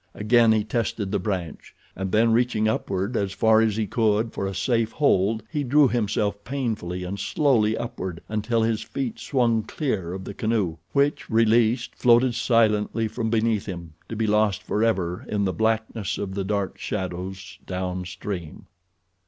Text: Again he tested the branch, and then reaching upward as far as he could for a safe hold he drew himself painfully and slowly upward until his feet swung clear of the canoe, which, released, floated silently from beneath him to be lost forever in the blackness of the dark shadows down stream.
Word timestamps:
Again 0.15 0.51
he 0.51 0.63
tested 0.63 1.11
the 1.11 1.19
branch, 1.19 1.75
and 1.95 2.11
then 2.11 2.31
reaching 2.31 2.67
upward 2.67 3.15
as 3.15 3.33
far 3.33 3.61
as 3.61 3.75
he 3.75 3.85
could 3.85 4.33
for 4.33 4.47
a 4.47 4.55
safe 4.55 4.93
hold 4.93 5.43
he 5.51 5.63
drew 5.63 5.87
himself 5.87 6.43
painfully 6.43 7.03
and 7.03 7.19
slowly 7.19 7.77
upward 7.77 8.19
until 8.27 8.63
his 8.63 8.81
feet 8.81 9.19
swung 9.19 9.61
clear 9.61 10.11
of 10.13 10.23
the 10.25 10.33
canoe, 10.33 10.77
which, 10.91 11.29
released, 11.29 11.93
floated 11.95 12.33
silently 12.33 13.07
from 13.07 13.29
beneath 13.29 13.67
him 13.67 13.93
to 14.09 14.15
be 14.15 14.25
lost 14.25 14.63
forever 14.63 15.23
in 15.29 15.45
the 15.45 15.53
blackness 15.53 16.17
of 16.17 16.33
the 16.33 16.43
dark 16.43 16.79
shadows 16.79 17.59
down 17.67 18.03
stream. 18.05 18.65